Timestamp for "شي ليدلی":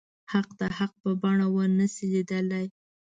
1.93-2.65